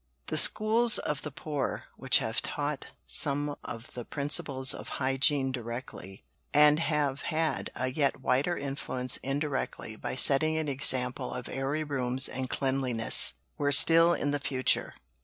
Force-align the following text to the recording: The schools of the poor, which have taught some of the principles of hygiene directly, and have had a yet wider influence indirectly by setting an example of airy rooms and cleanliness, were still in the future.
The 0.29 0.37
schools 0.39 0.97
of 0.97 1.21
the 1.21 1.29
poor, 1.29 1.83
which 1.95 2.17
have 2.17 2.41
taught 2.41 2.87
some 3.05 3.55
of 3.63 3.93
the 3.93 4.03
principles 4.03 4.73
of 4.73 4.89
hygiene 4.97 5.51
directly, 5.51 6.23
and 6.55 6.79
have 6.79 7.21
had 7.21 7.69
a 7.75 7.91
yet 7.91 8.19
wider 8.19 8.57
influence 8.57 9.17
indirectly 9.17 9.95
by 9.95 10.15
setting 10.15 10.57
an 10.57 10.67
example 10.67 11.31
of 11.31 11.47
airy 11.47 11.83
rooms 11.83 12.27
and 12.27 12.49
cleanliness, 12.49 13.33
were 13.59 13.71
still 13.71 14.15
in 14.15 14.31
the 14.31 14.39
future. 14.39 14.95